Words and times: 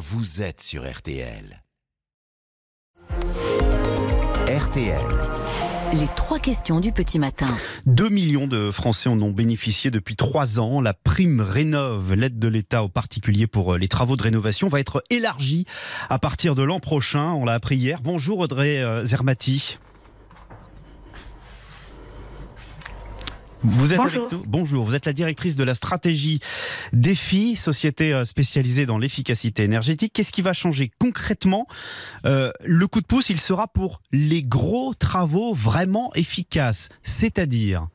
vous 0.00 0.40
êtes 0.40 0.62
sur 0.62 0.90
RTL. 0.90 1.62
RTL. 4.48 4.98
Les 5.92 6.06
trois 6.16 6.38
questions 6.38 6.80
du 6.80 6.90
petit 6.90 7.18
matin. 7.18 7.54
2 7.84 8.08
millions 8.08 8.46
de 8.46 8.70
Français 8.70 9.10
en 9.10 9.20
ont 9.20 9.30
bénéficié 9.30 9.90
depuis 9.90 10.16
trois 10.16 10.58
ans. 10.58 10.80
La 10.80 10.94
prime 10.94 11.42
Rénov, 11.42 12.14
l'aide 12.14 12.38
de 12.38 12.48
l'État 12.48 12.82
aux 12.82 12.88
particuliers 12.88 13.46
pour 13.46 13.74
euh, 13.74 13.78
les 13.78 13.88
travaux 13.88 14.16
de 14.16 14.22
rénovation, 14.22 14.68
va 14.68 14.80
être 14.80 15.04
élargie 15.10 15.66
à 16.08 16.18
partir 16.18 16.54
de 16.54 16.62
l'an 16.62 16.80
prochain. 16.80 17.32
On 17.32 17.44
l'a 17.44 17.52
appris 17.52 17.76
hier. 17.76 18.00
Bonjour 18.00 18.38
Audrey 18.38 18.82
euh, 18.82 19.04
Zermati. 19.04 19.78
Vous 23.62 23.92
êtes 23.92 23.98
Bonjour. 23.98 24.22
avec 24.26 24.32
nous 24.32 24.44
Bonjour, 24.46 24.84
vous 24.84 24.94
êtes 24.94 25.04
la 25.06 25.12
directrice 25.12 25.54
de 25.54 25.64
la 25.64 25.74
stratégie 25.74 26.40
Défi, 26.92 27.56
société 27.56 28.12
euh, 28.12 28.24
spécialisée 28.24 28.86
dans 28.86 28.96
l'efficacité 28.98 29.64
énergétique. 29.64 30.12
Qu'est-ce 30.14 30.32
qui 30.32 30.42
va 30.42 30.52
changer 30.54 30.90
concrètement 30.98 31.66
Euh, 32.24 32.50
Le 32.64 32.86
coup 32.86 33.00
de 33.00 33.06
pouce, 33.06 33.28
il 33.28 33.38
sera 33.40 33.68
pour 33.68 34.00
les 34.12 34.42
gros 34.42 34.94
travaux 34.94 35.52
vraiment 35.52 36.10
efficaces, 36.14 36.88
c'est-à-dire 37.02 37.88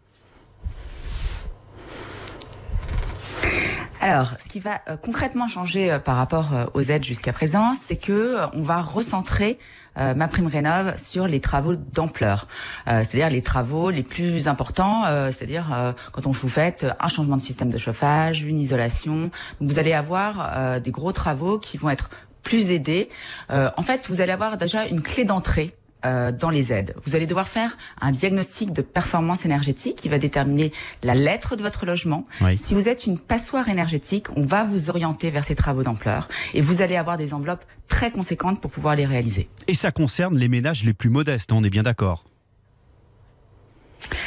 Alors, 4.07 4.35
ce 4.39 4.47
qui 4.47 4.59
va 4.59 4.81
euh, 4.87 4.97
concrètement 4.97 5.47
changer 5.47 5.91
euh, 5.91 5.97
par 5.97 6.17
rapport 6.17 6.53
euh, 6.53 6.65
aux 6.75 6.83
aides 6.83 7.03
jusqu'à 7.03 7.33
présent, 7.33 7.73
c'est 7.73 7.95
que 7.95 8.37
on 8.53 8.61
va 8.61 8.79
recentrer 8.79 9.57
euh, 9.97 10.13
ma 10.13 10.27
prime 10.27 10.45
rénov 10.45 10.95
sur 10.99 11.25
les 11.25 11.39
travaux 11.39 11.75
d'ampleur, 11.75 12.47
Euh, 12.87 12.99
c'est-à-dire 12.99 13.31
les 13.31 13.41
travaux 13.41 13.89
les 13.89 14.03
plus 14.03 14.47
importants, 14.47 15.05
euh, 15.07 15.31
c'est-à-dire 15.31 15.95
quand 16.11 16.27
on 16.27 16.31
vous 16.31 16.49
faites 16.49 16.85
un 16.99 17.07
changement 17.07 17.35
de 17.35 17.41
système 17.41 17.71
de 17.71 17.79
chauffage, 17.79 18.43
une 18.43 18.59
isolation, 18.59 19.31
donc 19.59 19.71
vous 19.71 19.79
allez 19.79 19.93
avoir 19.93 20.79
des 20.81 20.91
gros 20.91 21.11
travaux 21.11 21.57
qui 21.57 21.79
vont 21.79 21.89
être 21.89 22.11
plus 22.43 22.69
aidés. 22.69 23.09
En 23.49 23.81
fait, 23.81 24.07
vous 24.07 24.21
allez 24.21 24.33
avoir 24.33 24.57
déjà 24.57 24.85
une 24.85 25.01
clé 25.01 25.25
d'entrée 25.25 25.75
euh, 26.05 26.31
dans 26.31 26.49
les 26.49 26.71
aides. 26.71 26.95
Vous 27.03 27.15
allez 27.15 27.25
devoir 27.25 27.47
faire 27.47 27.77
un 27.99 28.11
diagnostic 28.11 28.71
de 28.71 28.81
performance 28.81 29.45
énergétique 29.45 29.95
qui 29.97 30.07
va 30.07 30.19
déterminer 30.19 30.71
la 31.03 31.15
lettre 31.15 31.55
de 31.55 31.63
votre 31.63 31.85
logement. 31.85 32.25
Oui. 32.41 32.57
Si 32.57 32.73
vous 32.73 32.87
êtes 32.87 33.05
une 33.05 33.19
passoire 33.19 33.67
énergétique, 33.69 34.27
on 34.37 34.43
va 34.43 34.63
vous 34.63 34.89
orienter 34.89 35.29
vers 35.31 35.43
ces 35.43 35.55
travaux 35.55 35.83
d'ampleur 35.83 36.27
et 36.53 36.61
vous 36.61 36.81
allez 36.81 36.95
avoir 36.95 37.17
des 37.17 37.33
enveloppes 37.33 37.65
très 37.87 38.11
conséquentes 38.11 38.61
pour 38.61 38.71
pouvoir 38.71 38.95
les 38.95 39.05
réaliser. 39.05 39.49
Et 39.67 39.73
ça 39.73 39.91
concerne 39.91 40.37
les 40.37 40.47
ménages 40.47 40.83
les 40.83 40.93
plus 40.93 41.09
modestes, 41.09 41.51
on 41.51 41.63
est 41.63 41.69
bien 41.69 41.83
d'accord? 41.83 42.23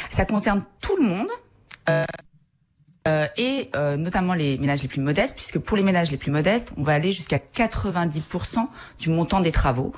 Ça 0.09 0.25
concerne 0.25 0.63
tout 0.81 0.97
le 0.97 1.03
monde. 1.07 1.27
euh, 1.87 2.03
euh, 2.03 2.18
et 3.39 3.69
euh, 3.75 3.95
notamment 3.95 4.33
les 4.33 4.57
ménages 4.57 4.81
les 4.83 4.89
plus 4.89 5.01
modestes, 5.01 5.35
puisque 5.35 5.59
pour 5.59 5.77
les 5.77 5.83
ménages 5.83 6.11
les 6.11 6.17
plus 6.17 6.29
modestes, 6.29 6.73
on 6.77 6.83
va 6.83 6.93
aller 6.93 7.13
jusqu'à 7.13 7.37
90% 7.37 8.57
du 8.99 9.09
montant 9.09 9.39
des 9.39 9.51
travaux. 9.51 9.93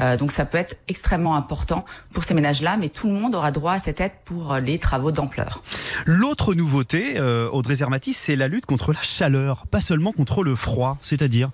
Euh, 0.00 0.16
donc 0.16 0.32
ça 0.32 0.46
peut 0.46 0.56
être 0.56 0.76
extrêmement 0.88 1.36
important 1.36 1.84
pour 2.12 2.24
ces 2.24 2.32
ménages-là, 2.32 2.78
mais 2.78 2.88
tout 2.88 3.06
le 3.06 3.12
monde 3.12 3.34
aura 3.34 3.50
droit 3.50 3.74
à 3.74 3.78
cette 3.78 4.00
aide 4.00 4.12
pour 4.24 4.54
euh, 4.54 4.60
les 4.60 4.78
travaux 4.78 5.12
d'ampleur. 5.12 5.62
L'autre 6.06 6.54
nouveauté, 6.54 7.18
euh, 7.18 7.50
Audrey 7.50 7.76
c'est 8.12 8.36
la 8.36 8.48
lutte 8.48 8.64
contre 8.64 8.94
la 8.94 9.02
chaleur, 9.02 9.66
pas 9.66 9.82
seulement 9.82 10.12
contre 10.12 10.42
le 10.42 10.56
froid, 10.56 10.96
c'est-à-dire 11.02 11.50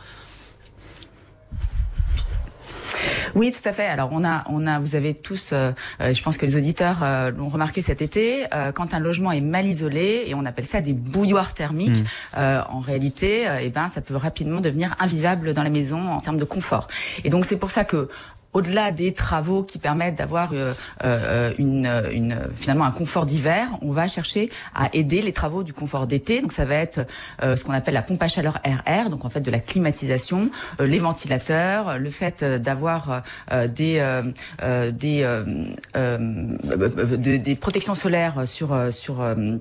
Oui, 3.35 3.51
tout 3.51 3.67
à 3.69 3.73
fait. 3.73 3.87
Alors 3.87 4.11
on 4.13 4.25
a, 4.25 4.45
on 4.49 4.67
a, 4.67 4.79
vous 4.79 4.95
avez 4.95 5.15
tous, 5.15 5.51
euh, 5.53 5.73
euh, 6.01 6.15
je 6.15 6.23
pense 6.23 6.37
que 6.37 6.47
les 6.47 6.57
auditeurs 6.57 7.01
euh, 7.03 7.31
l'ont 7.31 7.49
remarqué 7.49 7.81
cet 7.81 8.03
été, 8.03 8.45
euh, 8.55 8.73
quand 8.73 8.95
un 8.95 8.99
logement 8.99 9.33
est 9.33 9.41
mal 9.41 9.67
isolé 9.67 10.25
et 10.27 10.35
on 10.35 10.45
appelle 10.45 10.67
ça 10.67 10.81
des 10.81 10.93
bouilloires 10.93 11.55
thermiques, 11.55 12.05
euh, 12.37 12.61
en 12.69 12.81
réalité, 12.81 13.49
euh, 13.49 13.59
eh 13.63 13.71
ben 13.71 13.89
ça 13.89 14.01
peut 14.01 14.17
rapidement 14.17 14.61
devenir 14.61 14.95
invivable 14.99 15.55
dans 15.55 15.63
la 15.63 15.71
maison 15.71 16.09
en 16.11 16.21
termes 16.21 16.39
de 16.39 16.45
confort. 16.45 16.89
Et 17.25 17.31
donc 17.31 17.45
c'est 17.45 17.57
pour 17.57 17.71
ça 17.71 17.85
que 17.85 18.09
au-delà 18.53 18.93
des 18.93 19.15
travaux 19.15 19.63
qui 19.63 19.79
permettent 19.79 20.17
d'avoir 20.17 20.51
euh, 20.53 20.75
euh, 21.05 21.53
une, 21.59 22.49
finalement 22.55 22.85
un 22.85 22.91
confort 22.91 23.27
d'hiver, 23.27 23.69
on 23.81 23.93
va 23.93 24.09
chercher 24.09 24.51
à 24.75 24.89
aider 24.93 25.23
les 25.23 25.33
travaux 25.33 25.63
du 25.63 25.73
confort 25.73 26.07
d'été. 26.07 26.41
Donc 26.43 26.53
ça 26.53 26.65
va 26.65 26.75
être 26.75 27.01
euh, 27.43 27.57
ce 27.57 27.65
qu'on 27.65 27.73
appelle 27.73 27.95
la 27.95 28.03
pompe 28.03 28.23
à 28.23 28.29
chaleur 28.29 28.59
RR, 28.65 29.09
donc 29.11 29.25
en 29.25 29.29
fait 29.31 29.41
de 29.41 29.51
la 29.51 29.61
climatisation, 29.61 30.51
euh, 30.81 30.87
les 30.87 30.99
ventilateurs, 30.99 31.99
le 31.99 32.11
fait 32.11 32.43
euh, 32.43 32.59
d'avoir 32.59 33.23
euh, 33.53 33.69
des 33.69 33.99
euh, 33.99 34.23
euh, 34.63 34.91
des 34.91 35.23
euh, 35.23 35.45
euh, 35.97 36.19
de- 36.19 37.37
des 37.37 37.55
protections 37.57 37.95
solaires 37.95 38.47
sur 38.47 38.73
euh, 38.73 38.91
sur 38.91 39.23
euh, 39.23 39.57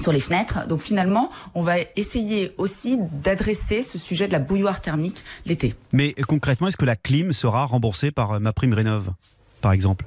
sur 0.00 0.12
les 0.12 0.20
fenêtres. 0.20 0.66
Donc 0.68 0.80
finalement, 0.80 1.30
on 1.54 1.62
va 1.62 1.76
essayer 1.96 2.52
aussi 2.58 2.98
d'adresser 3.12 3.82
ce 3.82 3.98
sujet 3.98 4.26
de 4.26 4.32
la 4.32 4.38
bouilloire 4.38 4.80
thermique 4.80 5.22
l'été. 5.46 5.74
Mais 5.92 6.14
concrètement, 6.14 6.68
est-ce 6.68 6.76
que 6.76 6.84
la 6.84 6.96
clim 6.96 7.32
sera 7.32 7.64
remboursée 7.64 8.10
par 8.10 8.32
euh, 8.32 8.38
ma 8.38 8.52
prime 8.52 8.72
rénov, 8.72 9.12
par 9.60 9.72
exemple? 9.72 10.04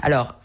Alors, 0.00 0.39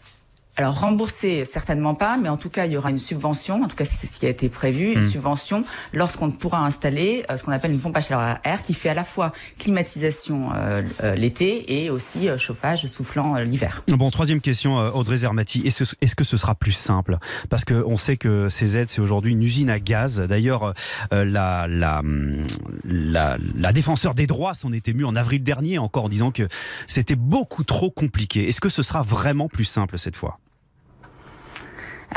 alors 0.56 0.80
remboursé 0.80 1.44
certainement 1.44 1.94
pas, 1.94 2.16
mais 2.16 2.28
en 2.28 2.36
tout 2.36 2.50
cas 2.50 2.66
il 2.66 2.72
y 2.72 2.76
aura 2.76 2.90
une 2.90 2.98
subvention. 2.98 3.62
En 3.62 3.68
tout 3.68 3.76
cas 3.76 3.84
c'est 3.84 4.06
ce 4.06 4.18
qui 4.18 4.26
a 4.26 4.28
été 4.28 4.48
prévu, 4.48 4.92
une 4.92 5.00
Hmm. 5.00 5.08
subvention 5.08 5.64
lorsqu'on 5.92 6.30
pourra 6.30 6.64
installer 6.64 7.24
euh, 7.30 7.36
ce 7.36 7.44
qu'on 7.44 7.52
appelle 7.52 7.72
une 7.72 7.78
pompe 7.80 7.96
à 7.96 8.00
chaleur 8.00 8.20
à 8.20 8.40
air 8.44 8.62
qui 8.62 8.74
fait 8.74 8.88
à 8.88 8.94
la 8.94 9.04
fois 9.04 9.32
climatisation 9.58 10.50
euh, 10.54 10.82
euh, 11.02 11.14
l'été 11.14 11.82
et 11.82 11.90
aussi 11.90 12.28
euh, 12.28 12.38
chauffage 12.38 12.86
soufflant 12.86 13.36
euh, 13.36 13.44
l'hiver. 13.44 13.82
Bon, 13.88 14.10
troisième 14.10 14.40
question, 14.40 14.76
Audrey 14.94 15.18
Zermati. 15.18 15.62
Est-ce 15.66 15.84
est-ce 16.00 16.14
que 16.14 16.24
ce 16.24 16.36
sera 16.36 16.54
plus 16.54 16.72
simple? 16.72 17.18
Parce 17.50 17.64
qu'on 17.64 17.96
sait 17.96 18.16
que 18.16 18.48
ces 18.48 18.76
aides, 18.76 18.88
c'est 18.88 19.00
aujourd'hui 19.00 19.32
une 19.32 19.42
usine 19.42 19.70
à 19.70 19.78
gaz. 19.80 20.20
D'ailleurs, 20.20 20.72
euh, 21.12 21.24
la, 21.24 21.66
la, 21.68 22.02
la, 22.84 23.36
la 23.56 23.72
défenseur 23.72 24.14
des 24.14 24.26
droits 24.26 24.54
s'en 24.54 24.72
est 24.72 24.88
émue 24.88 25.04
en 25.04 25.16
avril 25.16 25.42
dernier 25.42 25.78
encore 25.78 26.04
en 26.04 26.08
disant 26.08 26.30
que 26.30 26.48
c'était 26.86 27.16
beaucoup 27.16 27.64
trop 27.64 27.90
compliqué. 27.90 28.48
Est-ce 28.48 28.60
que 28.60 28.68
ce 28.68 28.82
sera 28.82 29.02
vraiment 29.02 29.48
plus 29.48 29.64
simple 29.64 29.98
cette 29.98 30.16
fois? 30.16 30.38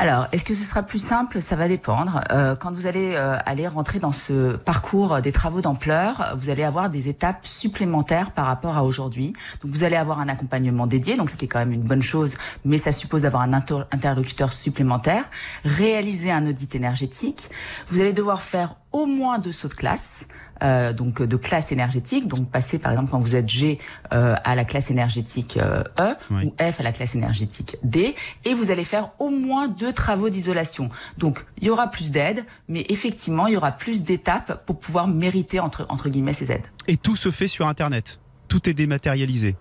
Alors, 0.01 0.27
est-ce 0.31 0.45
que 0.45 0.55
ce 0.55 0.63
sera 0.63 0.81
plus 0.81 0.99
simple? 1.05 1.41
Ça 1.41 1.57
va 1.57 1.67
dépendre. 1.67 2.21
Euh, 2.31 2.55
quand 2.55 2.71
vous 2.71 2.87
allez 2.87 3.15
euh, 3.15 3.35
aller 3.45 3.67
rentrer 3.67 3.99
dans 3.99 4.13
ce 4.13 4.55
parcours 4.55 5.19
des 5.19 5.33
travaux 5.33 5.59
d'ampleur, 5.59 6.37
vous 6.37 6.49
allez 6.49 6.63
avoir 6.63 6.89
des 6.89 7.09
étapes 7.09 7.45
supplémentaires 7.45 8.31
par 8.31 8.45
rapport 8.45 8.77
à 8.77 8.85
aujourd'hui. 8.85 9.33
Donc, 9.61 9.73
vous 9.73 9.83
allez 9.83 9.97
avoir 9.97 10.21
un 10.21 10.29
accompagnement 10.29 10.87
dédié, 10.87 11.17
donc 11.17 11.29
ce 11.29 11.35
qui 11.35 11.43
est 11.43 11.47
quand 11.49 11.59
même 11.59 11.73
une 11.73 11.83
bonne 11.83 12.01
chose, 12.01 12.35
mais 12.63 12.77
ça 12.77 12.93
suppose 12.93 13.23
d'avoir 13.23 13.41
un 13.41 13.51
inter- 13.51 13.83
interlocuteur 13.91 14.53
supplémentaire. 14.53 15.25
Réaliser 15.65 16.31
un 16.31 16.47
audit 16.47 16.73
énergétique. 16.75 17.49
Vous 17.89 17.99
allez 17.99 18.13
devoir 18.13 18.41
faire 18.41 18.75
au 18.91 19.05
moins 19.05 19.39
deux 19.39 19.51
sauts 19.51 19.67
de 19.69 19.73
classe. 19.73 20.25
euh, 20.61 20.91
donc 20.91 21.21
de 21.21 21.37
classe 21.37 21.71
énergétique, 21.71 22.27
donc 22.27 22.49
passer 22.51 22.79
par 22.79 22.91
exemple 22.91 23.11
quand 23.11 23.19
vous 23.19 23.35
êtes 23.35 23.47
G 23.47 23.79
euh, 24.11 24.35
à 24.43 24.55
la 24.55 24.65
classe 24.65 24.91
énergétique 24.91 25.55
euh, 25.55 25.83
E 25.97 26.15
Oui. 26.31 26.45
ou 26.47 26.53
F 26.61 26.81
à 26.81 26.83
la 26.83 26.91
classe 26.91 27.15
énergétique 27.15 27.77
D, 27.81 28.13
et 28.43 28.53
vous 28.53 28.69
allez 28.69 28.83
faire 28.83 29.11
au 29.19 29.29
moins 29.29 29.69
deux 29.69 29.93
travaux 29.93 30.29
d'isolation. 30.29 30.89
Donc 31.17 31.45
il 31.59 31.67
y 31.67 31.69
aura 31.69 31.87
plus 31.89 32.11
d'aides, 32.11 32.43
mais 32.67 32.85
effectivement 32.89 33.47
il 33.47 33.53
y 33.53 33.57
aura 33.57 33.71
plus 33.71 34.03
d'étapes 34.03 34.65
pour 34.65 34.79
pouvoir 34.79 35.07
mériter 35.07 35.61
entre, 35.61 35.85
entre 35.87 36.09
guillemets 36.09 36.33
ces 36.33 36.51
aides. 36.51 36.67
Et 36.87 36.97
tout 36.97 37.15
se 37.15 37.31
fait 37.31 37.47
sur 37.47 37.65
Internet. 37.65 38.19
Tout 38.49 38.69
est 38.69 38.73
dématérialisé. 38.73 39.55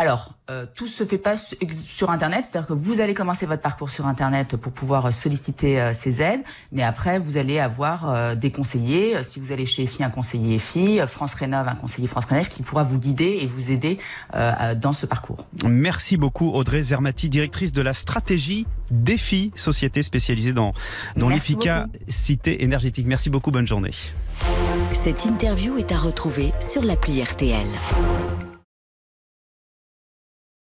Alors, 0.00 0.34
euh, 0.48 0.64
tout 0.76 0.86
se 0.86 1.02
fait 1.02 1.18
pas 1.18 1.36
sur 1.36 2.10
Internet, 2.12 2.44
c'est-à-dire 2.48 2.68
que 2.68 2.72
vous 2.72 3.00
allez 3.00 3.14
commencer 3.14 3.46
votre 3.46 3.62
parcours 3.62 3.90
sur 3.90 4.06
Internet 4.06 4.56
pour 4.56 4.70
pouvoir 4.70 5.06
euh, 5.06 5.10
solliciter 5.10 5.80
euh, 5.80 5.92
ces 5.92 6.22
aides, 6.22 6.42
mais 6.70 6.84
après 6.84 7.18
vous 7.18 7.36
allez 7.36 7.58
avoir 7.58 8.08
euh, 8.08 8.34
des 8.36 8.52
conseillers. 8.52 9.16
Euh, 9.16 9.22
Si 9.24 9.40
vous 9.40 9.50
allez 9.50 9.66
chez 9.66 9.82
EFI, 9.82 10.04
un 10.04 10.10
conseiller 10.10 10.54
EFI, 10.54 11.00
France 11.08 11.34
Rénov, 11.34 11.66
un 11.66 11.74
conseiller 11.74 12.06
France 12.06 12.26
Rénov, 12.26 12.48
qui 12.48 12.62
pourra 12.62 12.84
vous 12.84 12.98
guider 12.98 13.40
et 13.42 13.46
vous 13.46 13.72
aider 13.72 13.98
dans 14.32 14.92
ce 14.92 15.04
parcours. 15.04 15.46
Merci 15.64 16.16
beaucoup 16.16 16.50
Audrey 16.50 16.80
Zermati, 16.80 17.28
directrice 17.28 17.72
de 17.72 17.82
la 17.82 17.92
stratégie 17.92 18.66
Défi, 18.90 19.52
société 19.56 20.02
spécialisée 20.04 20.52
dans, 20.52 20.72
dans 21.16 21.28
l'efficacité 21.28 22.62
énergétique. 22.62 23.06
Merci 23.06 23.30
beaucoup, 23.30 23.50
bonne 23.50 23.66
journée. 23.66 23.92
Cette 24.92 25.24
interview 25.24 25.76
est 25.76 25.90
à 25.90 25.98
retrouver 25.98 26.52
sur 26.60 26.82
l'appli 26.84 27.22
RTL. 27.22 27.66